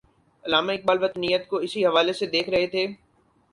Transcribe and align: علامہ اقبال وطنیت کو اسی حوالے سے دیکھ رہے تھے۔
علامہ 0.43 0.71
اقبال 0.71 1.03
وطنیت 1.03 1.47
کو 1.49 1.55
اسی 1.65 1.85
حوالے 1.85 2.13
سے 2.13 2.25
دیکھ 2.25 2.49
رہے 2.49 2.67
تھے۔ 2.67 2.85